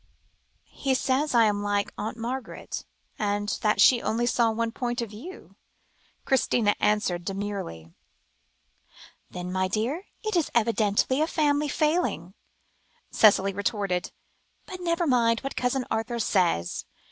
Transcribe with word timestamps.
"He 0.71 0.95
says 0.95 1.35
I 1.35 1.45
am 1.45 1.61
like 1.61 1.91
Aunt 1.95 2.17
Margaret, 2.17 2.85
and 3.19 3.49
that 3.61 3.79
she 3.79 4.01
only 4.01 4.25
saw 4.25 4.49
one 4.49 4.71
point 4.71 4.99
of 4.99 5.11
view," 5.11 5.57
Christina 6.25 6.73
answered 6.79 7.23
demurely. 7.23 7.93
"Then, 9.29 9.51
my 9.51 9.67
dear, 9.67 10.05
it 10.23 10.35
is 10.35 10.49
evidently 10.55 11.21
a 11.21 11.27
family 11.27 11.67
failing," 11.67 12.33
Cicely 13.11 13.53
retorted; 13.53 14.11
"but 14.65 14.81
never 14.81 15.05
mind 15.05 15.41
what 15.41 15.55
Cousin 15.55 15.85
Arthur 15.91 16.17
says. 16.17 16.83